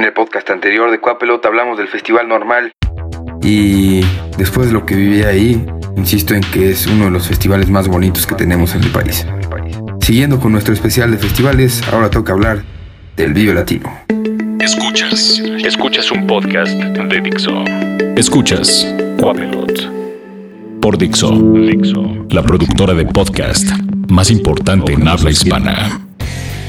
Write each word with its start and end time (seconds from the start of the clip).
En 0.00 0.06
el 0.06 0.14
podcast 0.14 0.48
anterior 0.48 0.90
de 0.90 0.98
Cuapelot 0.98 1.44
hablamos 1.44 1.76
del 1.76 1.86
Festival 1.86 2.26
Normal. 2.26 2.72
Y 3.42 4.00
después 4.38 4.68
de 4.68 4.72
lo 4.72 4.86
que 4.86 4.94
viví 4.94 5.24
ahí, 5.24 5.62
insisto 5.94 6.32
en 6.32 6.40
que 6.40 6.70
es 6.70 6.86
uno 6.86 7.04
de 7.04 7.10
los 7.10 7.28
festivales 7.28 7.68
más 7.68 7.86
bonitos 7.86 8.26
que 8.26 8.34
tenemos 8.34 8.74
en 8.74 8.82
el 8.82 8.88
país. 8.92 9.26
Siguiendo 10.00 10.40
con 10.40 10.52
nuestro 10.52 10.72
especial 10.72 11.10
de 11.10 11.18
festivales, 11.18 11.82
ahora 11.92 12.08
toca 12.08 12.32
hablar 12.32 12.62
del 13.14 13.34
Vive 13.34 13.52
Latino. 13.52 13.92
Escuchas. 14.58 15.38
Escuchas 15.62 16.10
un 16.10 16.26
podcast 16.26 16.72
de 16.72 17.20
Dixo. 17.20 17.62
Escuchas 18.16 18.86
Cuapelot. 19.20 20.80
Por 20.80 20.96
Dixo. 20.96 21.30
Dixo. 21.30 22.26
La 22.30 22.42
productora 22.42 22.94
de 22.94 23.04
podcast 23.04 23.68
más 24.08 24.30
importante 24.30 24.94
en 24.94 25.06
habla 25.06 25.30
hispana. 25.30 26.00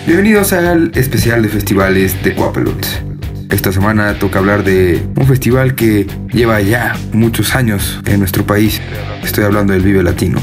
Bienvenidos 0.06 0.52
al 0.52 0.92
especial 0.96 1.44
de 1.44 1.48
festivales 1.48 2.22
de 2.26 2.36
Cuapelot. 2.36 3.12
Esta 3.52 3.74
semana 3.74 4.18
toca 4.18 4.40
hablar 4.40 4.64
de 4.64 5.06
un 5.18 5.28
festival 5.28 5.76
que 5.76 6.08
lleva 6.32 6.62
ya 6.62 6.96
muchos 7.12 7.54
años 7.54 8.00
en 8.06 8.20
nuestro 8.20 8.46
país. 8.46 8.82
Estoy 9.24 9.44
hablando 9.44 9.74
del 9.74 9.82
Vive 9.82 10.02
Latino. 10.04 10.40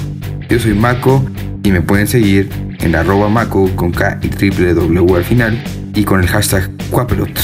Yo 0.51 0.61
soy 0.61 0.75
Mako 0.75 1.25
y 1.63 1.73
me 1.73 1.81
pueden 1.81 2.07
seguir 2.07 2.51
en 2.81 2.95
arroba 2.95 3.31
Mako 3.31 3.75
con 3.77 3.93
K 3.93 4.19
y 4.21 4.29
triple 4.29 4.75
W 4.75 5.17
al 5.17 5.25
final 5.25 5.59
y 5.95 6.05
con 6.05 6.21
el 6.21 6.27
hashtag 6.27 6.71
Cuapelot. 6.91 7.35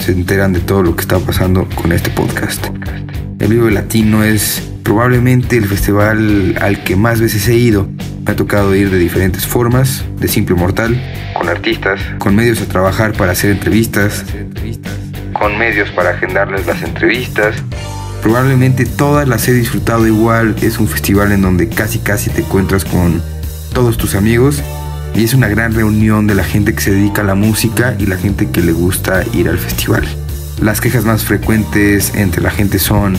Se 0.00 0.10
enteran 0.10 0.52
de 0.52 0.58
todo 0.58 0.82
lo 0.82 0.96
que 0.96 1.02
está 1.02 1.20
pasando 1.20 1.68
con 1.76 1.92
este 1.92 2.10
podcast. 2.10 2.66
El 3.38 3.48
Vive 3.48 3.70
Latino 3.70 4.24
es 4.24 4.68
probablemente 4.82 5.56
el 5.56 5.66
festival 5.66 6.56
al 6.60 6.82
que 6.82 6.96
más 6.96 7.20
veces 7.20 7.46
he 7.46 7.54
ido. 7.54 7.88
Me 8.26 8.32
ha 8.32 8.36
tocado 8.36 8.74
ir 8.74 8.90
de 8.90 8.98
diferentes 8.98 9.46
formas, 9.46 10.04
de 10.18 10.26
simple 10.26 10.56
mortal, 10.56 11.00
Con 11.34 11.48
artistas, 11.48 12.00
con 12.18 12.34
medios 12.34 12.60
a 12.62 12.66
trabajar 12.66 13.12
para 13.12 13.32
hacer 13.32 13.50
entrevistas, 13.50 14.24
con 15.44 15.58
medios 15.58 15.90
para 15.90 16.12
agendarles 16.12 16.64
las 16.64 16.80
entrevistas. 16.80 17.54
Probablemente 18.22 18.86
todas 18.86 19.28
las 19.28 19.46
he 19.46 19.52
disfrutado 19.52 20.06
igual. 20.06 20.56
Es 20.62 20.78
un 20.78 20.88
festival 20.88 21.32
en 21.32 21.42
donde 21.42 21.68
casi 21.68 21.98
casi 21.98 22.30
te 22.30 22.40
encuentras 22.40 22.86
con 22.86 23.22
todos 23.74 23.98
tus 23.98 24.14
amigos. 24.14 24.62
Y 25.14 25.22
es 25.22 25.34
una 25.34 25.48
gran 25.48 25.74
reunión 25.74 26.26
de 26.26 26.34
la 26.34 26.44
gente 26.44 26.74
que 26.74 26.80
se 26.80 26.92
dedica 26.92 27.20
a 27.20 27.26
la 27.26 27.34
música 27.34 27.94
y 27.98 28.06
la 28.06 28.16
gente 28.16 28.50
que 28.50 28.62
le 28.62 28.72
gusta 28.72 29.22
ir 29.34 29.50
al 29.50 29.58
festival. 29.58 30.08
Las 30.62 30.80
quejas 30.80 31.04
más 31.04 31.24
frecuentes 31.24 32.14
entre 32.14 32.40
la 32.40 32.50
gente 32.50 32.78
son, 32.78 33.18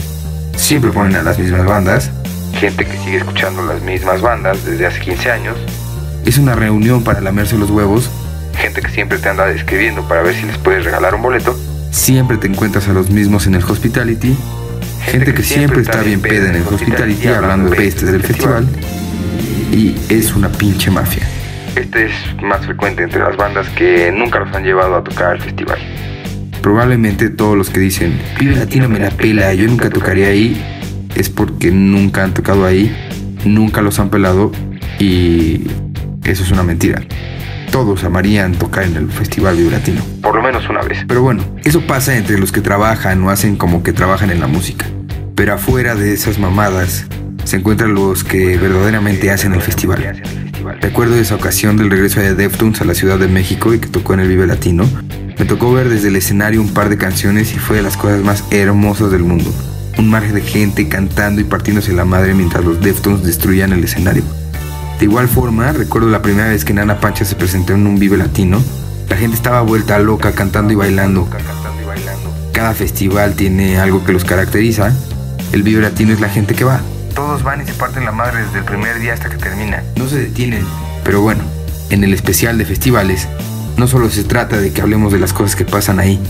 siempre 0.56 0.90
ponen 0.90 1.14
a 1.14 1.22
las 1.22 1.38
mismas 1.38 1.64
bandas. 1.64 2.10
Gente 2.54 2.86
que 2.86 2.98
sigue 3.04 3.18
escuchando 3.18 3.64
las 3.64 3.80
mismas 3.82 4.20
bandas 4.20 4.64
desde 4.64 4.84
hace 4.84 4.98
15 4.98 5.30
años. 5.30 5.56
Es 6.24 6.38
una 6.38 6.56
reunión 6.56 7.04
para 7.04 7.20
lamerse 7.20 7.56
los 7.56 7.70
huevos. 7.70 8.10
Gente 8.56 8.82
que 8.82 8.88
siempre 8.88 9.18
te 9.18 9.28
anda 9.28 9.48
escribiendo 9.50 10.02
para 10.08 10.22
ver 10.22 10.34
si 10.34 10.44
les 10.44 10.58
puedes 10.58 10.84
regalar 10.84 11.14
un 11.14 11.22
boleto. 11.22 11.56
Siempre 11.96 12.36
te 12.36 12.46
encuentras 12.46 12.88
a 12.88 12.92
los 12.92 13.10
mismos 13.10 13.46
en 13.46 13.54
el 13.54 13.64
hospitality. 13.64 14.36
Gente 15.06 15.32
que 15.32 15.42
siempre 15.42 15.80
está 15.80 16.02
bien 16.02 16.20
peda 16.20 16.50
en 16.50 16.56
el 16.56 16.62
hospitality 16.62 17.26
hablando 17.28 17.70
de 17.70 17.76
pestes 17.76 18.12
del 18.12 18.22
festival. 18.22 18.68
Y 19.72 19.96
es 20.10 20.36
una 20.36 20.50
pinche 20.50 20.90
mafia. 20.90 21.26
Este 21.74 22.06
es 22.06 22.12
más 22.42 22.64
frecuente 22.64 23.02
entre 23.02 23.20
las 23.20 23.36
bandas 23.36 23.66
que 23.70 24.12
nunca 24.12 24.40
los 24.40 24.54
han 24.54 24.62
llevado 24.62 24.94
a 24.94 25.02
tocar 25.02 25.32
al 25.32 25.40
festival. 25.40 25.78
Probablemente 26.60 27.30
todos 27.30 27.56
los 27.56 27.70
que 27.70 27.80
dicen, 27.80 28.20
Vive 28.38 28.56
Latino 28.56 28.88
me 28.90 29.00
la 29.00 29.10
pela, 29.10 29.52
yo 29.54 29.66
nunca 29.66 29.88
tocaría 29.88 30.28
ahí, 30.28 30.62
es 31.14 31.30
porque 31.30 31.70
nunca 31.70 32.22
han 32.22 32.34
tocado 32.34 32.66
ahí, 32.66 32.94
nunca 33.46 33.80
los 33.80 33.98
han 33.98 34.10
pelado 34.10 34.52
y 35.00 35.62
eso 36.24 36.44
es 36.44 36.50
una 36.50 36.62
mentira. 36.62 37.02
Todos 37.76 38.04
amarían 38.04 38.54
tocar 38.54 38.84
en 38.84 38.96
el 38.96 39.10
Festival 39.10 39.54
Vive 39.54 39.72
Latino. 39.72 40.00
Por 40.22 40.34
lo 40.34 40.40
menos 40.40 40.66
una 40.70 40.80
vez. 40.80 41.04
Pero 41.06 41.20
bueno, 41.20 41.44
eso 41.62 41.82
pasa 41.82 42.16
entre 42.16 42.38
los 42.38 42.50
que 42.50 42.62
trabajan 42.62 43.22
o 43.22 43.28
hacen 43.28 43.56
como 43.56 43.82
que 43.82 43.92
trabajan 43.92 44.30
en 44.30 44.40
la 44.40 44.46
música. 44.46 44.86
Pero 45.34 45.52
afuera 45.52 45.94
de 45.94 46.14
esas 46.14 46.38
mamadas 46.38 47.04
se 47.44 47.56
encuentran 47.58 47.92
los 47.92 48.24
que 48.24 48.56
verdaderamente 48.56 49.30
hacen 49.30 49.52
el 49.52 49.60
festival. 49.60 50.22
Recuerdo 50.80 51.16
esa 51.16 51.34
ocasión 51.34 51.76
del 51.76 51.90
regreso 51.90 52.20
de 52.20 52.34
Deftones 52.34 52.80
a 52.80 52.86
la 52.86 52.94
Ciudad 52.94 53.18
de 53.18 53.28
México 53.28 53.74
y 53.74 53.78
que 53.78 53.88
tocó 53.88 54.14
en 54.14 54.20
el 54.20 54.28
Vive 54.28 54.46
Latino. 54.46 54.88
Me 55.38 55.44
tocó 55.44 55.70
ver 55.70 55.90
desde 55.90 56.08
el 56.08 56.16
escenario 56.16 56.62
un 56.62 56.72
par 56.72 56.88
de 56.88 56.96
canciones 56.96 57.54
y 57.54 57.58
fue 57.58 57.76
de 57.76 57.82
las 57.82 57.98
cosas 57.98 58.22
más 58.22 58.42
hermosas 58.52 59.10
del 59.10 59.22
mundo. 59.22 59.52
Un 59.98 60.08
margen 60.08 60.34
de 60.34 60.40
gente 60.40 60.88
cantando 60.88 61.42
y 61.42 61.44
partiéndose 61.44 61.92
la 61.92 62.06
madre 62.06 62.32
mientras 62.32 62.64
los 62.64 62.80
Deftones 62.80 63.22
destruían 63.22 63.74
el 63.74 63.84
escenario. 63.84 64.22
Igual 65.06 65.28
forma, 65.28 65.70
recuerdo 65.70 66.08
la 66.08 66.20
primera 66.20 66.48
vez 66.48 66.64
que 66.64 66.74
Nana 66.74 66.98
Pancha 66.98 67.24
se 67.24 67.36
presentó 67.36 67.74
en 67.74 67.86
un 67.86 67.96
Vive 67.96 68.16
Latino. 68.16 68.60
La 69.08 69.16
gente 69.16 69.36
estaba 69.36 69.60
vuelta 69.60 70.00
loca 70.00 70.32
cantando 70.32 70.72
y 70.72 70.74
bailando. 70.74 71.28
Cada 72.52 72.74
festival 72.74 73.34
tiene 73.34 73.78
algo 73.78 74.04
que 74.04 74.12
los 74.12 74.24
caracteriza. 74.24 74.92
El 75.52 75.62
Vive 75.62 75.80
Latino 75.80 76.12
es 76.12 76.18
la 76.18 76.28
gente 76.28 76.56
que 76.56 76.64
va. 76.64 76.80
Todos 77.14 77.44
van 77.44 77.62
y 77.62 77.66
se 77.66 77.74
parten 77.74 78.04
la 78.04 78.10
madre 78.10 78.42
desde 78.46 78.58
el 78.58 78.64
primer 78.64 78.98
día 78.98 79.14
hasta 79.14 79.30
que 79.30 79.36
termina. 79.36 79.84
No 79.94 80.08
se 80.08 80.18
detienen. 80.18 80.66
Pero 81.04 81.20
bueno, 81.20 81.44
en 81.90 82.02
el 82.02 82.12
especial 82.12 82.58
de 82.58 82.64
festivales, 82.64 83.28
no 83.76 83.86
solo 83.86 84.10
se 84.10 84.24
trata 84.24 84.56
de 84.56 84.72
que 84.72 84.82
hablemos 84.82 85.12
de 85.12 85.20
las 85.20 85.32
cosas 85.32 85.54
que 85.54 85.64
pasan 85.64 86.00
ahí, 86.00 86.20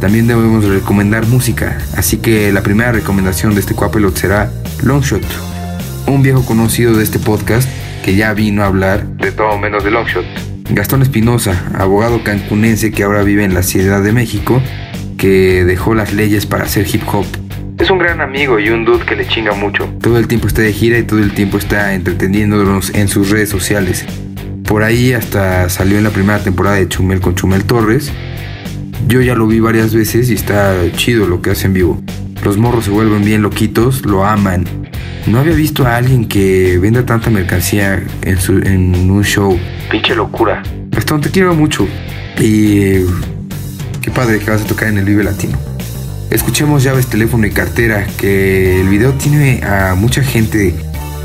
también 0.00 0.26
debemos 0.26 0.64
recomendar 0.64 1.26
música. 1.26 1.76
Así 1.98 2.16
que 2.16 2.50
la 2.50 2.62
primera 2.62 2.92
recomendación 2.92 3.52
de 3.52 3.60
este 3.60 3.74
Cuapelot 3.74 4.16
será 4.16 4.50
Longshot, 4.82 5.22
un 6.06 6.22
viejo 6.22 6.46
conocido 6.46 6.94
de 6.94 7.04
este 7.04 7.18
podcast 7.18 7.68
que 8.02 8.16
ya 8.16 8.34
vino 8.34 8.62
a 8.62 8.66
hablar 8.66 9.06
De 9.16 9.32
todo 9.32 9.56
menos 9.58 9.84
de 9.84 9.90
Longshot. 9.90 10.24
Gastón 10.70 11.02
Espinosa, 11.02 11.70
abogado 11.78 12.22
cancunense 12.24 12.92
que 12.92 13.02
ahora 13.02 13.22
vive 13.22 13.44
en 13.44 13.54
la 13.54 13.62
Ciudad 13.62 14.02
de 14.02 14.12
México, 14.12 14.62
que 15.18 15.64
dejó 15.64 15.94
las 15.94 16.12
leyes 16.12 16.46
para 16.46 16.64
hacer 16.64 16.86
hip 16.92 17.02
hop. 17.12 17.26
Es 17.78 17.90
un 17.90 17.98
gran 17.98 18.20
amigo 18.20 18.58
y 18.58 18.70
un 18.70 18.84
dude 18.84 19.04
que 19.04 19.16
le 19.16 19.26
chinga 19.26 19.52
mucho. 19.54 19.88
Todo 20.00 20.18
el 20.18 20.28
tiempo 20.28 20.46
está 20.46 20.62
de 20.62 20.72
gira 20.72 20.98
y 20.98 21.02
todo 21.02 21.18
el 21.18 21.32
tiempo 21.32 21.58
está 21.58 21.94
entreteniéndonos 21.94 22.94
en 22.94 23.08
sus 23.08 23.30
redes 23.30 23.48
sociales. 23.48 24.06
Por 24.64 24.82
ahí 24.82 25.12
hasta 25.12 25.68
salió 25.68 25.98
en 25.98 26.04
la 26.04 26.10
primera 26.10 26.42
temporada 26.42 26.76
de 26.76 26.88
Chumel 26.88 27.20
con 27.20 27.34
Chumel 27.34 27.64
Torres. 27.64 28.12
Yo 29.08 29.20
ya 29.20 29.34
lo 29.34 29.46
vi 29.46 29.60
varias 29.60 29.94
veces 29.94 30.30
y 30.30 30.34
está 30.34 30.74
chido 30.96 31.26
lo 31.26 31.42
que 31.42 31.50
hace 31.50 31.66
en 31.66 31.74
vivo. 31.74 32.02
Los 32.44 32.56
morros 32.58 32.84
se 32.86 32.90
vuelven 32.90 33.24
bien 33.24 33.42
loquitos, 33.42 34.04
lo 34.06 34.24
aman. 34.24 34.64
No 35.26 35.38
había 35.38 35.54
visto 35.54 35.86
a 35.86 35.96
alguien 35.96 36.26
que 36.26 36.78
venda 36.78 37.04
tanta 37.06 37.30
mercancía 37.30 38.02
en, 38.22 38.40
su- 38.40 38.58
en 38.58 39.10
un 39.10 39.22
show. 39.22 39.58
Pinche 39.90 40.14
locura. 40.14 40.62
Gastón, 40.90 41.20
te 41.20 41.30
quiero 41.30 41.54
mucho. 41.54 41.86
Y 42.38 43.04
qué 44.00 44.10
padre 44.14 44.38
que 44.40 44.50
vas 44.50 44.62
a 44.62 44.66
tocar 44.66 44.88
en 44.88 44.98
el 44.98 45.04
Vive 45.04 45.22
Latino. 45.24 45.58
Escuchemos 46.30 46.82
llaves, 46.82 47.06
teléfono 47.08 47.46
y 47.46 47.50
cartera, 47.50 48.06
que 48.16 48.80
el 48.80 48.88
video 48.88 49.12
tiene 49.12 49.62
a 49.62 49.94
mucha 49.94 50.22
gente 50.24 50.74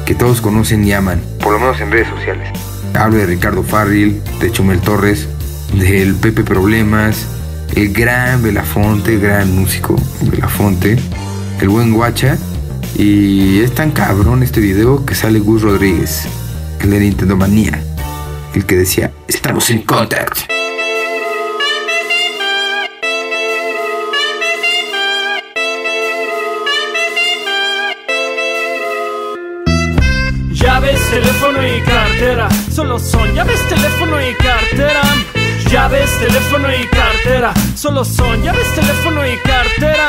que 0.05 0.13
todos 0.13 0.41
conocen 0.41 0.83
y 0.83 0.91
aman. 0.91 1.21
Por 1.39 1.53
lo 1.53 1.59
menos 1.59 1.79
en 1.79 1.91
redes 1.91 2.09
sociales. 2.09 2.49
Hablo 2.93 3.17
de 3.17 3.25
Ricardo 3.25 3.63
Farril, 3.63 4.21
de 4.41 4.51
Chumel 4.51 4.79
Torres, 4.81 5.27
del 5.73 6.13
Pepe 6.15 6.43
Problemas, 6.43 7.25
el 7.77 7.93
gran 7.93 8.41
Belafonte, 8.41 9.17
gran 9.17 9.55
músico 9.55 9.95
Belafonte, 10.21 10.97
el 11.61 11.69
buen 11.69 11.93
Guacha. 11.93 12.35
Y 12.95 13.59
es 13.59 13.75
tan 13.75 13.91
cabrón 13.91 14.41
este 14.41 14.59
video 14.59 15.05
que 15.05 15.13
sale 15.13 15.37
Gus 15.39 15.61
Rodríguez, 15.61 16.27
el 16.79 16.89
de 16.89 16.99
Nintendo 17.01 17.37
Manía, 17.37 17.79
el 18.55 18.65
que 18.65 18.77
decía, 18.77 19.11
estamos 19.27 19.69
en 19.69 19.83
contact. 19.83 20.39
Llaves, 30.51 30.99
teléfono 31.11 31.59
y 31.67 31.81
cartera, 31.81 32.49
solo 32.71 32.97
son 32.97 33.35
llaves, 33.35 33.61
teléfono 33.69 34.19
y 34.19 34.33
cartera. 34.33 35.36
Llaves, 35.69 36.19
teléfono 36.19 36.67
y 36.73 36.87
cartera, 36.87 37.53
solo 37.75 38.05
son 38.05 38.41
llaves, 38.41 38.73
teléfono 38.73 39.27
y 39.27 39.37
cartera. 39.37 40.07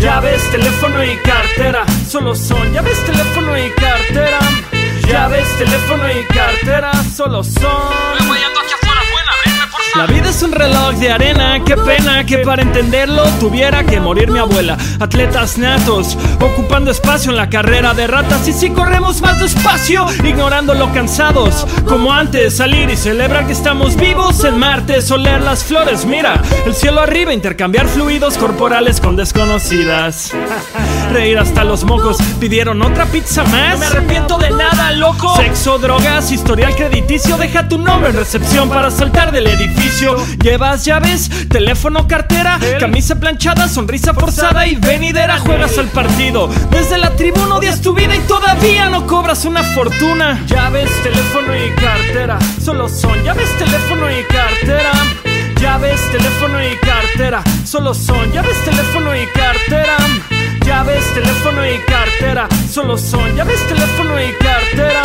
Llaves, 0.00 0.50
teléfono 0.52 1.02
y 1.02 1.16
cartera, 1.16 1.84
solo 2.08 2.34
son 2.34 2.72
llaves, 2.72 3.04
teléfono 3.04 3.58
y 3.58 3.70
cartera. 3.70 4.38
Llaves, 5.08 5.58
teléfono 5.58 6.04
y 6.10 6.24
cartera, 6.32 6.92
solo 7.16 7.42
son. 7.42 8.83
La 9.96 10.06
vida 10.06 10.30
es 10.30 10.42
un 10.42 10.50
reloj 10.50 10.96
de 10.96 11.12
arena, 11.12 11.62
qué 11.64 11.76
pena 11.76 12.26
que 12.26 12.38
para 12.38 12.62
entenderlo 12.62 13.22
tuviera 13.38 13.84
que 13.84 14.00
morir 14.00 14.28
mi 14.28 14.40
abuela. 14.40 14.76
Atletas 14.98 15.56
natos, 15.56 16.18
ocupando 16.40 16.90
espacio 16.90 17.30
en 17.30 17.36
la 17.36 17.48
carrera 17.48 17.94
de 17.94 18.08
ratas 18.08 18.48
y 18.48 18.52
si 18.52 18.70
corremos 18.70 19.20
más 19.20 19.40
despacio, 19.40 20.04
ignorando 20.24 20.74
lo 20.74 20.92
cansados. 20.92 21.64
Como 21.86 22.12
antes, 22.12 22.56
salir 22.56 22.90
y 22.90 22.96
celebrar 22.96 23.46
que 23.46 23.52
estamos 23.52 23.94
vivos 23.94 24.42
en 24.42 24.58
martes, 24.58 25.08
oler 25.12 25.40
las 25.40 25.62
flores, 25.62 26.04
mira, 26.04 26.42
el 26.66 26.74
cielo 26.74 27.00
arriba, 27.00 27.32
intercambiar 27.32 27.86
fluidos 27.86 28.36
corporales 28.36 29.00
con 29.00 29.14
desconocidas. 29.14 30.32
Reír 31.14 31.38
hasta 31.38 31.62
los 31.62 31.84
mocos, 31.84 32.16
pidieron 32.40 32.82
otra 32.82 33.06
pizza 33.06 33.44
más. 33.44 33.74
No 33.74 33.78
me 33.78 33.86
arrepiento 33.86 34.36
de 34.36 34.50
nada, 34.50 34.90
loco. 34.90 35.36
Sexo, 35.36 35.78
drogas, 35.78 36.32
historial 36.32 36.74
crediticio, 36.74 37.36
deja 37.36 37.68
tu 37.68 37.78
nombre 37.78 38.10
en 38.10 38.16
recepción 38.16 38.68
para 38.68 38.90
saltar 38.90 39.30
del 39.30 39.46
edificio. 39.46 40.16
Llevas 40.42 40.84
llaves, 40.84 41.30
teléfono, 41.48 42.08
cartera, 42.08 42.58
camisa 42.80 43.14
planchada, 43.20 43.68
sonrisa 43.68 44.12
forzada 44.12 44.66
y 44.66 44.74
venidera. 44.74 45.38
Juegas 45.38 45.78
al 45.78 45.86
partido. 45.86 46.50
Desde 46.72 46.98
la 46.98 47.10
tribuna 47.10 47.58
odias 47.58 47.80
tu 47.80 47.94
vida 47.94 48.16
y 48.16 48.20
todavía 48.26 48.90
no 48.90 49.06
cobras 49.06 49.44
una 49.44 49.62
fortuna. 49.62 50.42
Llaves, 50.48 50.90
teléfono 51.04 51.54
y 51.54 51.70
cartera. 51.80 52.40
Solo 52.60 52.88
son 52.88 53.22
llaves, 53.22 53.56
teléfono 53.56 54.10
y 54.10 54.24
cartera. 54.24 54.90
Llaves, 55.60 56.00
teléfono 56.10 56.60
y 56.60 56.74
cartera. 56.78 57.44
Solo 57.64 57.94
son 57.94 58.32
llaves, 58.32 58.64
teléfono 58.64 59.14
y 59.14 59.24
cartera. 59.26 59.96
Llaves, 60.64 61.14
teléfono 61.14 61.66
y 61.66 61.78
cartera. 61.86 62.48
Solo 62.70 62.96
son 62.96 63.34
llaves, 63.36 63.66
teléfono 63.66 64.20
y 64.20 64.32
cartera. 64.34 65.02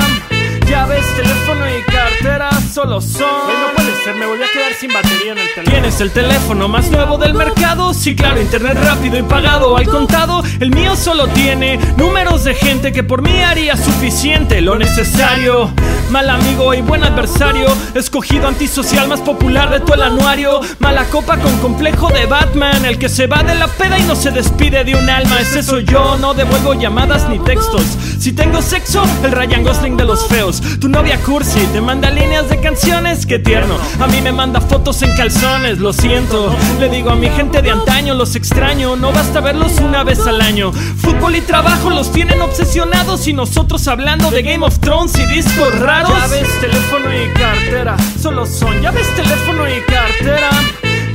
Llaves, 0.68 1.06
teléfono 1.16 1.66
y 1.68 1.82
cartera 1.92 2.50
solo 2.70 3.02
son. 3.02 3.22
no 3.22 3.76
puede 3.76 3.92
ser, 4.04 4.16
me 4.16 4.26
volví 4.26 4.44
a 4.44 4.52
quedar 4.52 4.74
sin 4.74 4.94
batería 4.94 5.32
en 5.32 5.40
el 5.40 5.48
teléfono. 5.54 5.72
¿Tienes 5.72 6.02
el 6.02 6.12
teléfono 6.12 6.68
más 6.68 6.92
nuevo 6.92 7.18
del 7.18 7.34
mercado? 7.34 7.94
Sí, 7.94 8.16
claro, 8.16 8.40
internet 8.40 8.78
rápido 8.84 9.18
y 9.18 9.24
pagado 9.24 9.76
al 9.76 9.86
contado. 9.88 10.44
El 10.60 10.72
mío 10.72 10.96
solo 10.96 11.28
tiene 11.28 11.78
números 11.98 12.44
de 12.44 12.54
gente 12.54 12.92
que 12.92 13.04
por 13.04 13.22
mí 13.22 13.42
haría 13.42 13.76
suficiente 13.76 14.62
lo 14.62 14.78
necesario. 14.78 15.72
Mal 16.10 16.28
amigo 16.28 16.74
y 16.74 16.82
buen 16.82 17.04
adversario. 17.04 17.68
Escogido 17.94 18.48
antisocial 18.48 19.08
más 19.08 19.22
popular 19.22 19.70
de 19.70 19.80
todo 19.80 19.94
el 19.94 20.02
anuario. 20.02 20.60
Mala 20.80 21.06
copa 21.06 21.38
con 21.38 21.56
complejo 21.60 22.10
de 22.10 22.26
Batman. 22.26 22.84
El 22.84 22.98
que 22.98 23.10
se 23.10 23.28
va 23.28 23.44
de 23.44 23.54
la 23.54 23.68
peda 23.68 24.00
y 24.00 24.04
no 24.04 24.16
se 24.16 24.32
despide 24.32 24.84
de 24.84 24.96
un 24.96 25.08
alma. 25.08 25.40
Ese 25.40 25.62
soy 25.62 25.86
yo, 25.86 26.18
no 26.18 26.34
devuelvo 26.34 26.74
llamadas 26.74 27.30
ni 27.30 27.38
textos. 27.38 27.84
Si 28.20 28.34
tengo 28.34 28.62
sexo, 28.62 29.04
el 29.24 29.32
Ryan 29.32 29.64
Gosling 29.64 29.98
de 29.98 30.06
los 30.06 30.28
feos. 30.28 30.62
Tu 30.80 30.90
novia 30.90 31.20
Cursi 31.22 31.60
te 31.72 31.80
manda 31.80 32.10
líneas 32.10 32.50
de 32.50 32.60
canciones, 32.60 33.26
qué 33.26 33.38
tierno. 33.38 33.76
A 34.00 34.08
mí 34.08 34.20
me 34.22 34.32
manda 34.32 34.62
fotos 34.62 35.02
en 35.04 35.16
calzones, 35.16 35.78
lo 35.78 35.94
siento. 35.94 36.54
Le 36.80 36.90
digo 36.90 37.12
a 37.12 37.16
mi 37.16 37.30
gente 37.30 37.62
de 37.62 37.70
antaño, 37.70 38.16
los 38.16 38.36
extraño. 38.36 38.96
No 38.96 39.12
basta 39.12 39.42
verlos 39.42 39.74
una 39.80 40.04
vez 40.04 40.26
al 40.26 40.42
año. 40.42 40.74
Fútbol 40.74 41.36
y 41.36 41.42
trabajo 41.42 41.92
los 41.92 42.12
tienen 42.12 42.42
obsesionados 42.42 43.28
y 43.28 43.34
nosotros 43.34 43.88
hablando 43.88 44.32
de 44.32 44.42
Game 44.42 44.66
of 44.66 44.80
Thrones 44.80 45.18
y 45.18 45.26
discos 45.28 45.78
Llaves, 46.08 46.62
teléfono 46.62 47.14
y 47.14 47.28
cartera, 47.34 47.98
solo 48.22 48.46
son 48.46 48.82
llaves, 48.82 49.08
teléfono 49.16 49.68
y 49.68 49.82
cartera. 49.82 50.50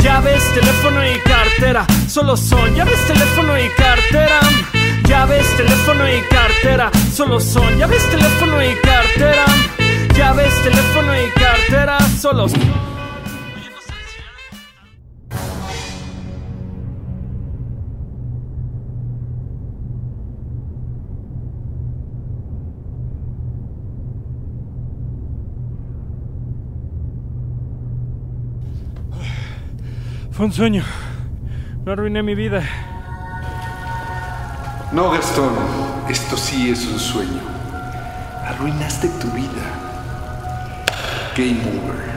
Llaves, 0.03 0.53
teléfono 0.53 1.01
y 1.07 1.19
cartera, 1.21 1.87
solo 2.07 2.37
son 2.37 2.75
llaves, 2.75 3.07
teléfono 3.07 3.59
y 3.59 3.69
cartera. 3.71 4.41
Llaves, 5.09 5.57
teléfono 5.57 6.09
y 6.09 6.21
cartera, 6.29 6.91
solo 7.15 7.41
son 7.41 7.79
llaves, 7.79 8.09
teléfono 8.11 8.63
y 8.63 8.75
cartera. 8.83 9.45
Llaves, 10.15 10.63
teléfono 10.63 11.15
y 11.17 11.31
cartera, 11.31 11.99
solo 12.21 12.47
Fue 30.37 30.47
un 30.47 30.53
sueño. 30.53 30.83
No 31.85 31.93
arruiné 31.93 32.21
mi 32.21 32.35
vida. 32.35 32.61
No, 34.91 35.13
Gastón. 35.13 35.55
Esto 36.09 36.37
sí 36.37 36.71
es 36.71 36.85
un 36.87 36.99
sueño. 36.99 37.41
Arruinaste 38.45 39.11
tu 39.21 39.29
vida. 39.31 39.63
Game 41.37 41.61
over. 41.61 42.15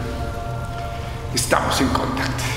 Estamos 1.35 1.79
en 1.79 1.89
contacto. 1.89 2.56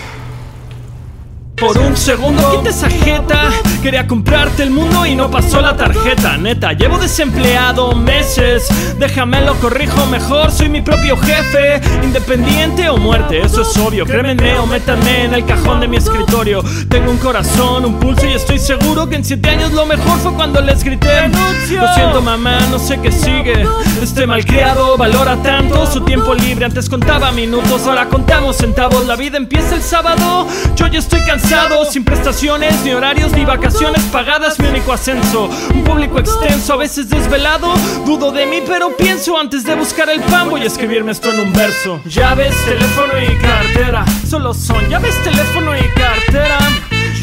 Por 1.60 1.76
un 1.76 1.94
segundo 1.94 2.56
quita 2.56 2.70
esa 2.70 2.88
jeta. 2.88 3.50
Quería 3.82 4.06
comprarte 4.06 4.62
el 4.62 4.70
mundo 4.70 5.04
y 5.04 5.14
no 5.14 5.30
pasó 5.30 5.60
la 5.60 5.76
tarjeta 5.76 6.38
Neta, 6.38 6.72
llevo 6.72 6.96
desempleado 6.96 7.94
meses. 7.94 8.66
Déjame 8.98 9.42
lo 9.42 9.54
corrijo 9.56 10.06
mejor. 10.06 10.50
Soy 10.50 10.70
mi 10.70 10.80
propio 10.80 11.18
jefe 11.18 11.80
Independiente 12.02 12.88
o 12.88 12.96
muerte, 12.96 13.42
eso 13.42 13.60
es 13.60 13.76
obvio. 13.76 14.06
Crémenme 14.06 14.58
o 14.58 14.66
métanme 14.66 15.24
en 15.24 15.34
el 15.34 15.44
cajón 15.44 15.80
de 15.80 15.88
mi 15.88 15.98
escritorio. 15.98 16.64
Tengo 16.88 17.10
un 17.10 17.18
corazón, 17.18 17.84
un 17.84 18.00
pulso 18.00 18.26
y 18.26 18.32
estoy 18.32 18.58
seguro 18.58 19.06
Que 19.06 19.16
en 19.16 19.24
siete 19.24 19.50
años 19.50 19.72
lo 19.72 19.84
mejor 19.84 20.18
fue 20.18 20.32
cuando 20.32 20.62
les 20.62 20.82
grité. 20.82 21.28
Lo 21.28 21.94
siento 21.94 22.22
mamá, 22.22 22.58
no 22.70 22.78
sé 22.78 22.98
qué 23.02 23.12
sigue. 23.12 23.66
Este 24.02 24.26
malcriado 24.26 24.96
valora 24.96 25.36
tanto 25.42 25.86
Su 25.86 26.00
tiempo 26.00 26.34
libre, 26.34 26.64
antes 26.64 26.88
contaba 26.88 27.32
minutos 27.32 27.86
Ahora 27.86 28.08
contamos 28.08 28.56
centavos. 28.56 29.06
La 29.06 29.16
vida 29.16 29.36
empieza 29.36 29.74
el 29.74 29.82
sábado. 29.82 30.46
Yo 30.74 30.86
ya 30.86 30.98
estoy 30.98 31.20
cansado 31.20 31.49
sin 31.90 32.04
prestaciones, 32.04 32.84
ni 32.84 32.92
horarios, 32.92 33.32
ni 33.32 33.44
vacaciones 33.44 34.02
pagadas, 34.12 34.60
mi 34.60 34.68
único 34.68 34.92
ascenso. 34.92 35.50
Un 35.74 35.82
público 35.82 36.20
extenso, 36.20 36.74
a 36.74 36.76
veces 36.76 37.08
desvelado. 37.08 37.74
Dudo 38.06 38.30
de 38.30 38.46
mí, 38.46 38.62
pero 38.64 38.96
pienso 38.96 39.36
antes 39.36 39.64
de 39.64 39.74
buscar 39.74 40.08
el 40.10 40.20
pan. 40.20 40.48
Voy 40.48 40.62
a 40.62 40.66
escribirme 40.66 41.10
esto 41.10 41.32
en 41.32 41.40
un 41.40 41.52
verso. 41.52 42.00
Llaves, 42.04 42.54
teléfono 42.64 43.12
y 43.20 43.36
cartera, 43.38 44.04
solo 44.28 44.54
son 44.54 44.88
llaves, 44.88 45.20
teléfono 45.24 45.76
y 45.76 45.82
cartera. 45.88 46.58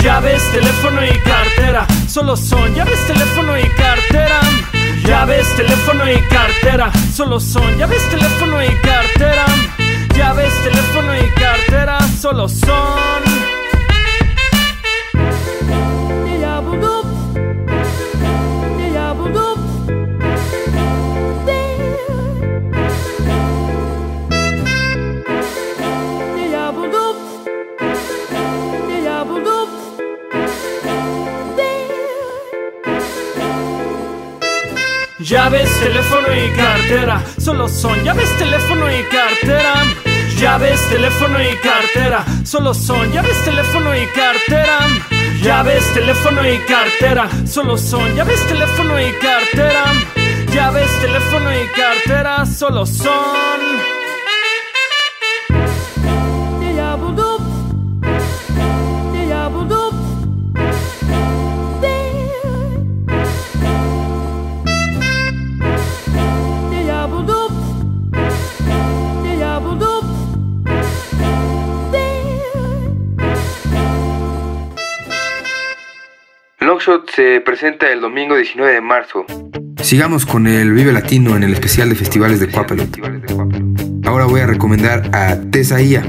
Llaves, 0.04 0.52
teléfono 0.52 1.06
y 1.06 1.20
cartera, 1.20 1.88
solo 2.10 2.36
son 2.36 2.76
llaves, 2.76 3.08
teléfono 3.08 3.58
y 3.58 3.70
cartera. 3.70 4.42
Llaves, 5.06 5.56
teléfono 5.56 6.12
y 6.12 6.20
cartera, 6.28 6.92
solo 7.14 7.40
son 7.40 7.78
llaves, 7.78 8.10
teléfono 8.10 8.62
y 8.62 8.76
cartera. 8.82 9.46
Llaves, 10.14 10.54
teléfono 10.64 11.16
y 11.16 11.30
cartera, 11.40 12.00
solo 12.20 12.50
son. 12.50 13.37
Llaves, 35.28 35.70
teléfono 35.82 36.28
y 36.34 36.56
cartera, 36.56 37.22
solo 37.38 37.68
son 37.68 38.02
llaves, 38.06 38.30
teléfono 38.38 38.90
y 38.90 39.04
cartera. 39.12 39.84
Llaves, 40.40 40.88
teléfono 40.90 41.38
y 41.42 41.54
cartera, 41.58 42.26
solo 42.46 42.74
son 42.74 43.12
llaves, 43.12 43.44
teléfono 43.44 43.94
y 43.94 44.06
cartera. 44.16 45.17
Llaves, 45.48 45.94
teléfono 45.94 46.46
y 46.46 46.58
cartera, 46.66 47.30
solo 47.46 47.78
son 47.78 48.14
llaves, 48.18 48.46
teléfono 48.48 49.00
y 49.00 49.14
cartera. 49.14 49.94
Llaves, 50.54 50.92
teléfono 51.00 51.50
y 51.54 51.66
cartera, 51.70 52.46
solo 52.46 52.86
son. 52.86 53.57
Se 77.18 77.42
presenta 77.42 77.92
el 77.92 78.00
domingo 78.00 78.36
19 78.36 78.74
de 78.76 78.80
marzo. 78.80 79.26
Sigamos 79.82 80.28
con 80.28 80.46
el 80.46 80.72
Vive 80.72 80.92
Latino 80.92 81.36
en 81.36 81.42
el 81.42 81.52
especial 81.52 81.90
de 81.90 81.96
festivales 81.96 82.40
de 82.40 82.48
Coapelot. 82.48 82.96
Ahora 84.06 84.26
voy 84.26 84.42
a 84.42 84.46
recomendar 84.46 85.10
a 85.16 85.36
Tessa 85.50 85.82
Ia, 85.82 86.04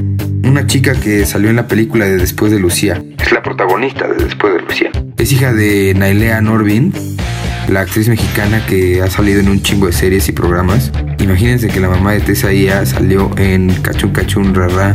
una 0.45 0.67
chica 0.67 0.93
que 0.93 1.25
salió 1.25 1.49
en 1.49 1.57
la 1.57 1.67
película 1.67 2.05
de 2.05 2.19
Después 2.19 2.53
de 2.53 2.59
Lucía. 2.59 3.03
Es 3.19 3.33
la 3.33 3.43
protagonista 3.43 4.07
de 4.07 4.23
Después 4.23 4.53
de 4.53 4.61
Lucía. 4.61 4.91
Es 5.17 5.33
hija 5.33 5.55
de 5.55 5.95
Nailea 5.97 6.43
Norvin, 6.43 6.93
la 7.71 7.81
actriz 7.81 8.11
mexicana 8.11 8.63
que 8.67 9.01
ha 9.01 9.09
salido 9.09 9.41
en 9.41 9.49
un 9.49 9.63
chingo 9.63 9.87
de 9.87 9.93
series 9.93 10.29
y 10.29 10.33
programas. 10.33 10.93
Imagínense 11.21 11.69
que 11.69 11.81
la 11.81 11.89
mamá 11.89 12.13
de 12.13 12.21
Tessa 12.21 12.53
Ia 12.53 12.85
salió 12.85 13.31
en 13.39 13.73
Cachun 13.81 14.11
Cachun 14.11 14.55
Rara 14.55 14.95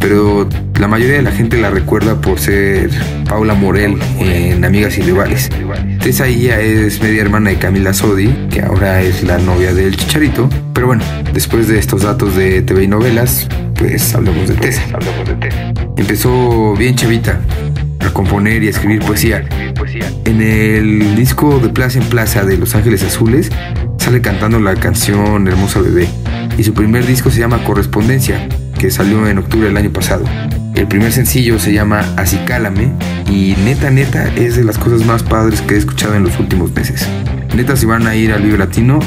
pero 0.00 0.48
la 0.80 0.88
mayoría 0.88 1.16
de 1.16 1.22
la 1.22 1.30
gente 1.30 1.60
la 1.60 1.70
recuerda 1.70 2.20
por 2.20 2.40
ser 2.40 2.90
Paula 3.28 3.54
Morel 3.54 3.98
en 4.18 4.64
Amigas 4.64 4.96
y 4.98 5.02
Rivales. 5.02 5.50
Tessa 6.02 6.26
Ia 6.26 6.58
es 6.58 7.00
media 7.02 7.20
hermana 7.20 7.50
de 7.50 7.56
Camila 7.56 7.92
Sodi, 7.92 8.28
que 8.50 8.62
ahora 8.62 9.02
es 9.02 9.22
la 9.22 9.38
novia 9.38 9.74
del 9.74 9.96
Chicharito. 9.96 10.48
Pero 10.72 10.86
bueno, 10.86 11.04
después 11.34 11.68
de 11.68 11.78
estos 11.78 12.02
datos 12.02 12.34
de 12.34 12.62
TV 12.62 12.84
y 12.84 12.88
novelas, 12.88 13.46
pues 13.74 14.14
hablemos 14.14 14.48
de 14.48 14.54
Tessa. 14.54 14.82
Empezó 15.96 16.74
bien 16.76 16.96
chavita 16.96 17.38
a 18.00 18.10
componer 18.10 18.62
y 18.62 18.68
a 18.68 18.70
escribir 18.70 19.00
poesía. 19.00 19.44
En 20.24 20.40
el 20.40 21.14
disco 21.14 21.60
de 21.60 21.68
Plaza 21.68 21.98
en 21.98 22.06
Plaza 22.06 22.44
de 22.44 22.56
Los 22.56 22.74
Ángeles 22.74 23.02
Azules 23.02 23.50
sale 23.98 24.22
cantando 24.22 24.58
la 24.58 24.74
canción 24.76 25.46
Hermosa 25.46 25.80
Bebé 25.80 26.08
y 26.56 26.64
su 26.64 26.72
primer 26.72 27.06
disco 27.06 27.30
se 27.30 27.40
llama 27.40 27.62
Correspondencia 27.64 28.48
que 28.80 28.90
salió 28.90 29.28
en 29.28 29.36
octubre 29.36 29.68
del 29.68 29.76
año 29.76 29.92
pasado. 29.92 30.24
El 30.74 30.88
primer 30.88 31.12
sencillo 31.12 31.58
se 31.58 31.70
llama 31.70 32.00
Acicálame 32.16 32.90
y 33.30 33.54
neta, 33.62 33.90
neta 33.90 34.34
es 34.36 34.56
de 34.56 34.64
las 34.64 34.78
cosas 34.78 35.04
más 35.04 35.22
padres 35.22 35.60
que 35.60 35.74
he 35.74 35.76
escuchado 35.76 36.14
en 36.14 36.22
los 36.22 36.38
últimos 36.38 36.72
meses. 36.72 37.06
Neta, 37.54 37.76
si 37.76 37.84
van 37.84 38.06
a 38.06 38.16
ir 38.16 38.32
al 38.32 38.40
Vive 38.40 38.56
Latino, 38.56 38.98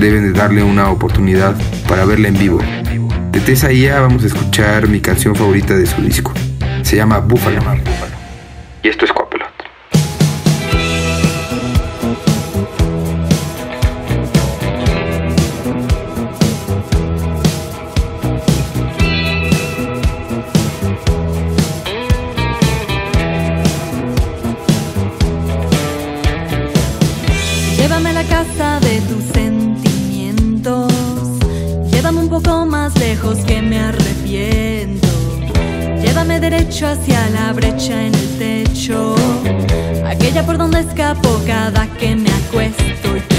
deben 0.00 0.24
de 0.24 0.36
darle 0.36 0.64
una 0.64 0.90
oportunidad 0.90 1.54
para 1.86 2.04
verla 2.04 2.26
en 2.26 2.36
vivo. 2.36 2.58
De 3.30 3.38
Tessa 3.38 3.70
Ia 3.70 4.00
vamos 4.00 4.24
a 4.24 4.26
escuchar 4.26 4.88
mi 4.88 4.98
canción 4.98 5.36
favorita 5.36 5.76
de 5.76 5.86
su 5.86 6.02
disco. 6.02 6.32
Se 6.82 6.96
llama 6.96 7.20
Búfalo. 7.20 7.60
Y 8.82 8.88
esto 8.88 9.04
es 9.04 9.12
derecho 36.50 36.86
hacia 36.88 37.26
la 37.30 37.54
brecha 37.54 38.02
en 38.04 38.14
el 38.14 38.38
techo. 38.38 39.14
Aquella 40.04 40.44
por 40.44 40.58
donde 40.58 40.80
escapo 40.80 41.40
cada 41.46 41.86
que 41.96 42.14
me 42.14 42.30
acuesto. 42.30 43.33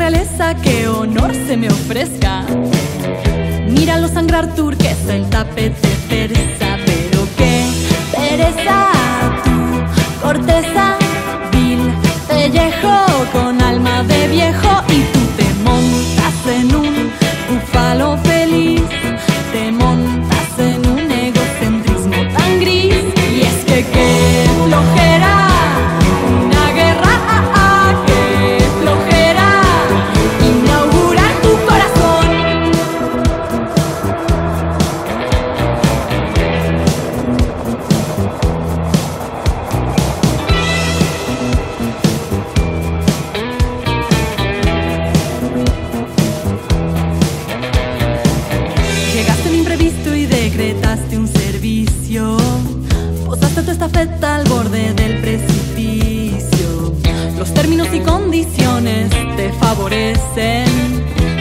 Realeza, 0.00 0.54
que 0.54 0.88
honor 0.88 1.30
se 1.46 1.58
me 1.58 1.68
ofrezca. 1.68 2.46
Míralo 3.68 4.08
sangrar 4.08 4.54
turquesa, 4.54 5.14
el 5.14 5.28
tapete 5.28 5.88
persa. 6.08 6.78
Pero 6.86 7.28
qué 7.36 7.66
pereza, 8.10 8.78
tu 9.44 10.22
corteza 10.22 10.96
vil, 11.52 11.92
pellejo 12.26 12.96
con 13.30 13.60
alma 13.60 14.02
de 14.04 14.28
viejo. 14.28 14.72
Y 14.88 15.00
tú 15.12 15.20
te 15.36 15.48
montas 15.66 16.36
en 16.58 16.74
un 16.74 16.94
búfalo 17.50 18.16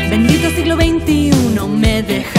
Bendito 0.09 0.51
siglo 0.51 0.75
XXI, 0.75 1.31
me 1.67 2.03
dejaste 2.03 2.38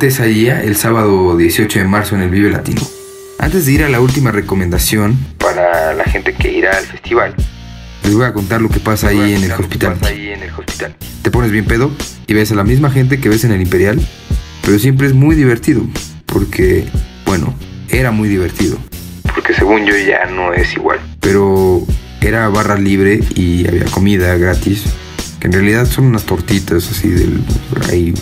Vayan 0.00 0.08
a 0.08 0.22
ver 0.22 0.22
a 0.22 0.22
Tessa 0.22 0.26
Ia 0.28 0.62
el 0.62 0.76
sábado 0.76 1.36
18 1.36 1.78
de 1.78 1.84
marzo 1.84 2.14
en 2.14 2.22
el 2.22 2.30
Vive 2.30 2.50
Latino. 2.50 2.80
Antes 3.38 3.66
de 3.66 3.72
ir 3.72 3.84
a 3.84 3.88
la 3.90 4.00
última 4.00 4.30
recomendación 4.30 5.18
para 5.36 5.92
la 5.92 6.04
gente 6.04 6.32
que 6.32 6.50
irá 6.50 6.76
al 6.76 6.86
festival, 6.86 7.34
les 8.04 8.14
voy 8.14 8.24
a 8.24 8.32
contar 8.32 8.62
lo 8.62 8.70
que 8.70 8.80
pasa 8.80 9.08
ahí 9.08 9.34
en 9.34 9.44
el 9.44 9.52
hospital. 9.52 9.98
Te 11.22 11.30
pones 11.30 11.50
bien 11.50 11.66
pedo 11.66 11.90
y 12.26 12.32
ves 12.32 12.50
a 12.50 12.54
la 12.54 12.64
misma 12.64 12.90
gente 12.90 13.20
que 13.20 13.28
ves 13.28 13.44
en 13.44 13.52
el 13.52 13.60
Imperial, 13.60 14.00
pero 14.64 14.78
siempre 14.78 15.06
es 15.06 15.12
muy 15.12 15.36
divertido, 15.36 15.82
porque, 16.24 16.86
bueno, 17.26 17.54
era 17.90 18.10
muy 18.10 18.28
divertido. 18.28 18.78
Porque 19.34 19.52
según 19.52 19.84
yo 19.84 19.96
ya 19.96 20.24
no 20.26 20.54
es 20.54 20.72
igual. 20.74 20.98
Pero 21.20 21.82
era 22.22 22.48
barra 22.48 22.76
libre 22.76 23.20
y 23.34 23.68
había 23.68 23.84
comida 23.84 24.34
gratis, 24.38 24.84
que 25.40 25.46
en 25.48 25.52
realidad 25.52 25.84
son 25.84 26.06
unas 26.06 26.24
tortitas 26.24 26.90
así 26.90 27.08
del, 27.08 27.44
ahí, 27.90 28.14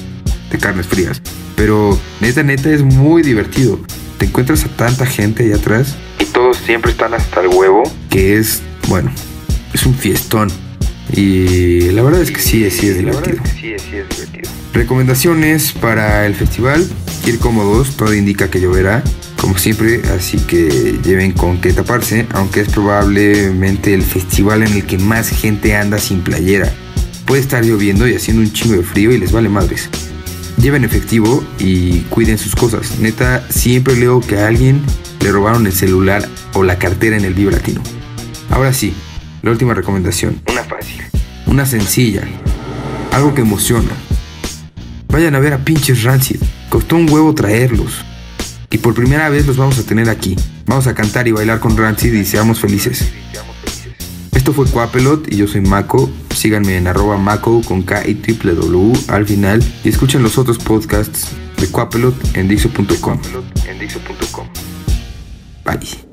de 0.51 0.59
carnes 0.59 0.87
frías. 0.89 1.23
Pero 1.59 1.99
neta, 2.21 2.45
neta 2.45 2.71
es 2.71 2.85
muy 2.85 3.23
divertido. 3.23 3.81
Te 4.17 4.27
encuentras 4.27 4.65
a 4.65 4.69
tanta 4.69 5.05
gente 5.05 5.43
ahí 5.43 5.53
atrás 5.53 5.97
y 6.21 6.25
todos 6.27 6.57
siempre 6.57 6.93
están 6.93 7.15
hasta 7.15 7.41
el 7.41 7.49
huevo, 7.49 7.83
que 8.09 8.39
es, 8.39 8.63
bueno, 8.87 9.11
es 9.75 9.85
un 9.85 9.95
fiestón. 9.95 10.51
Y 11.13 11.91
la 11.91 12.03
verdad 12.03 12.23
es 12.23 12.31
que 12.31 12.41
sí, 12.41 12.71
sí 12.71 12.89
es 12.89 12.99
divertido. 12.99 13.43
Recomendaciones 14.73 15.73
para 15.73 16.27
el 16.27 16.37
festival. 16.37 16.87
Ir 17.27 17.41
cómodos, 17.41 17.97
todo 17.97 18.15
indica 18.15 18.49
que 18.49 18.61
lloverá, 18.61 19.03
como 19.41 19.59
siempre, 19.59 20.01
así 20.17 20.39
que 20.39 20.99
lleven 21.05 21.33
con 21.33 21.61
qué 21.61 21.73
taparse, 21.73 22.27
aunque 22.33 22.61
es 22.61 22.69
probablemente 22.69 23.93
el 23.93 24.03
festival 24.03 24.63
en 24.63 24.73
el 24.75 24.87
que 24.87 24.97
más 24.97 25.29
gente 25.29 25.75
anda 25.75 25.99
sin 25.99 26.23
playera. 26.23 26.73
Puede 27.27 27.43
estar 27.43 27.65
lloviendo 27.65 28.07
y 28.07 28.15
haciendo 28.15 28.43
un 28.43 28.53
chingo 28.53 28.77
de 28.77 28.83
frío 28.85 29.11
y 29.11 29.19
les 29.19 29.33
vale 29.33 29.49
madres. 29.49 29.91
Lleven 30.61 30.85
efectivo 30.85 31.45
y 31.61 32.01
cuiden 32.11 32.37
sus 32.37 32.57
cosas. 32.57 32.99
Neta, 32.99 33.47
siempre 33.49 33.97
leo 33.97 34.21
que 34.21 34.39
a 34.39 34.49
alguien 34.49 34.83
le 35.21 35.31
robaron 35.31 35.67
el 35.67 35.73
celular 35.73 36.29
o 36.53 36.65
la 36.65 36.79
cartera 36.79 37.17
en 37.17 37.25
el 37.25 37.35
Vive 37.35 37.53
Latino. 37.53 37.81
Ahora 38.51 38.73
sí, 38.73 38.93
la 39.43 39.53
última 39.53 39.73
recomendación. 39.75 40.41
Una 40.51 40.65
fácil. 40.65 41.03
Una 41.47 41.65
sencilla. 41.65 42.23
Algo 43.13 43.35
que 43.35 43.43
emociona. 43.43 43.91
Vayan 45.09 45.37
a 45.37 45.39
ver 45.39 45.53
a 45.53 45.59
pinches 45.59 46.03
Rancid. 46.03 46.41
Costó 46.69 46.97
un 46.97 47.09
huevo 47.09 47.35
traerlos. 47.35 48.05
Y 48.71 48.79
por 48.79 48.95
primera 48.95 49.29
vez 49.29 49.47
los 49.47 49.57
vamos 49.57 49.79
a 49.79 49.85
tener 49.85 50.11
aquí. 50.11 50.35
Vamos 50.67 50.89
a 50.89 50.95
cantar 50.95 51.29
y 51.29 51.33
bailar 51.33 51.61
con 51.61 51.77
Rancid 51.77 52.13
y 52.15 52.25
seamos 52.25 52.59
felices. 52.59 53.09
Esto 54.33 54.53
fue 54.53 54.67
Coapelot 54.67 55.33
y 55.33 55.37
yo 55.37 55.47
soy 55.47 55.61
Mako. 55.61 56.11
Síganme 56.39 56.77
en 56.77 56.87
arroba 56.87 57.17
Mako 57.17 57.63
con 57.63 57.83
K 57.83 58.07
y 58.07 58.15
triple 58.15 58.55
W 58.55 58.93
al 59.09 59.27
final 59.27 59.61
y 59.83 59.89
escuchen 59.89 60.23
los 60.23 60.39
otros 60.39 60.59
podcasts 60.59 61.31
de 61.57 61.69
Coapelot 61.69 62.15
en 62.37 62.47
Dixo.com. 62.47 63.19
Bye. 65.65 66.08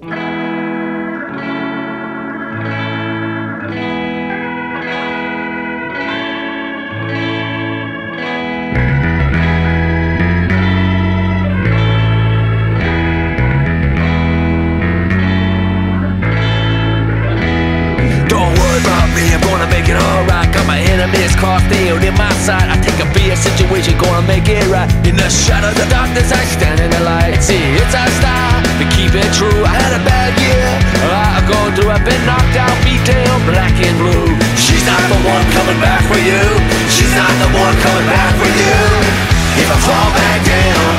Situation 23.35 23.97
gonna 23.99 24.25
make 24.27 24.47
it 24.47 24.65
right. 24.71 24.89
In 25.05 25.15
the 25.15 25.29
shadow 25.29 25.71
the 25.75 25.87
darkness 25.91 26.31
I 26.31 26.43
stand 26.47 26.79
in 26.79 26.89
the 26.89 27.03
light. 27.03 27.43
See, 27.43 27.61
it's 27.77 27.95
our 27.95 28.09
style, 28.19 28.63
to 28.79 28.85
keep 28.95 29.13
it 29.13 29.29
true. 29.35 29.61
I 29.63 29.75
had 29.75 29.93
a 29.95 30.03
bad 30.03 30.31
year, 30.39 30.67
I've 31.11 31.47
gone 31.47 31.75
through 31.75 31.91
I've 31.91 32.05
been 32.07 32.23
knocked 32.25 32.55
out, 32.55 32.75
beat 32.81 33.03
down, 33.05 33.37
black 33.45 33.75
and 33.77 33.95
blue. 33.99 34.27
She's 34.55 34.85
not 34.87 35.01
the 35.11 35.19
one 35.27 35.45
coming 35.53 35.79
back 35.83 36.01
for 36.09 36.17
you. 36.17 36.43
She's 36.89 37.13
not 37.13 37.33
the 37.43 37.49
one 37.53 37.75
coming 37.83 38.07
back 38.07 38.33
for 38.39 38.49
you. 38.49 39.25
If 39.55 39.71
I 39.71 39.77
fall 39.87 40.09
back 40.11 40.39
down 40.43 40.91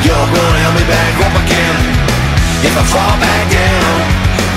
You're 0.00 0.28
gonna 0.32 0.60
help 0.64 0.74
me 0.80 0.84
back 0.88 1.14
up 1.20 1.34
again. 1.44 1.76
If 2.64 2.72
I 2.72 2.84
fall 2.88 3.14
back 3.20 3.44
down 3.52 3.96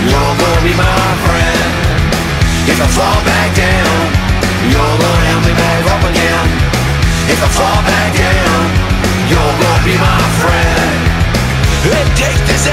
You're 0.08 0.36
gonna 0.40 0.64
be 0.64 0.74
my 0.80 1.04
friend. 1.28 1.68
If 2.72 2.80
I 2.80 2.88
fall 2.88 3.20
back 3.28 3.43
if 7.34 7.42
I 7.42 7.50
fall 7.50 7.82
back 7.90 8.12
down, 8.14 8.64
you're 9.30 9.56
gonna 9.62 9.84
be 9.90 9.96
my 9.98 10.22
friend. 10.42 11.00
It 11.98 12.08
takes 12.16 12.42
disaster 12.46 12.73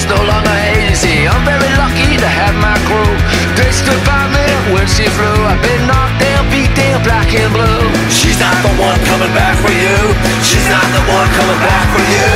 is 0.00 0.08
no 0.08 0.20
longer 0.24 0.56
hazy. 0.72 1.28
I'm 1.28 1.44
very 1.44 1.72
lucky 1.76 2.16
to 2.16 2.28
have 2.40 2.56
my 2.56 2.76
crew. 2.88 3.12
They 3.58 3.70
stood 3.72 4.00
by 4.08 4.24
me 4.32 4.46
when 4.72 4.86
she 4.88 5.04
flew. 5.16 5.38
I've 5.44 5.60
been 5.60 5.82
knocked 5.84 6.20
down, 6.24 6.48
beat 6.48 6.72
down, 6.72 7.04
black 7.04 7.28
and 7.36 7.52
blue. 7.52 7.84
She's 8.08 8.38
not 8.40 8.56
the 8.64 8.72
one 8.80 9.00
coming 9.10 9.32
back 9.36 9.56
for 9.60 9.72
you. 9.72 9.96
She's 10.40 10.68
not 10.72 10.86
the 10.96 11.02
one 11.04 11.28
coming 11.36 11.60
back 11.60 11.86
for 11.92 12.04
you. 12.16 12.32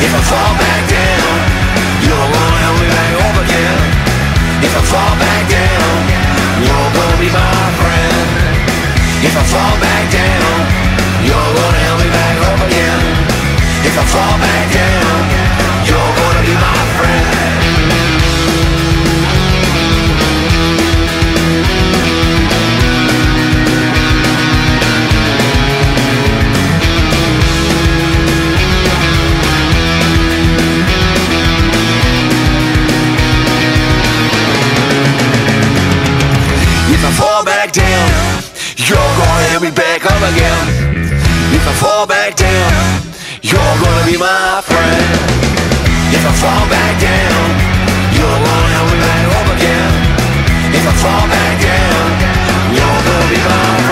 If 0.00 0.10
I 0.16 0.22
fall 0.32 0.54
back 0.56 0.82
down 0.88 1.36
You're 2.00 2.16
gonna 2.16 2.64
help 2.64 2.76
me 2.80 2.88
back 2.88 3.12
up 3.20 3.49
You're 38.88 39.12
gonna 39.18 39.50
help 39.52 39.62
me 39.62 39.70
back 39.70 40.04
up 40.04 40.22
again 40.32 40.90
if 41.60 41.68
I 41.68 41.72
fall 41.74 42.06
back 42.06 42.36
down, 42.36 42.72
you're 43.42 43.76
gonna 43.82 44.06
be 44.06 44.16
my 44.16 44.62
friend. 44.64 45.04
If 46.16 46.24
I 46.24 46.32
fall 46.40 46.64
back 46.70 46.94
down, 47.00 47.44
you're 48.16 48.40
gonna 48.46 48.74
help 48.74 48.86
me 48.92 48.98
back 49.04 49.26
up 49.38 49.48
again. 49.56 49.92
If 50.72 50.84
I 50.88 50.92
fall 51.04 51.26
back 51.28 51.54
down, 51.60 52.06
you're 52.72 53.00
gonna 53.04 53.28
be 53.28 53.40
my 53.44 53.76
friend. 53.76 53.89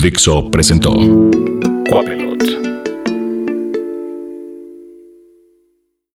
Dixo 0.00 0.48
presentó. 0.48 0.94